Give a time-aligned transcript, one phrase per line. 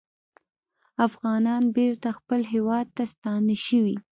[1.07, 3.95] افغانان بېرته خپل هیواد ته ستانه شوي